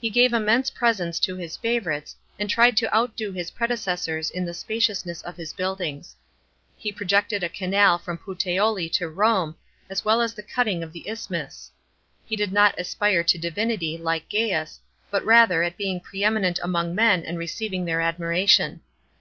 [0.00, 4.54] He gave immense presents to his favourites, and tried to outdo his predecessors in the
[4.54, 6.14] spaciousness of his buildings.
[6.76, 9.56] He projected a canal from Puteoli to Rome,
[9.90, 11.72] as well as the cutting of the isthmus.
[12.26, 14.78] He did not aspire to divinity, like Gaius,
[15.10, 18.82] but rather at being pre eminent among men and receiving their admiration.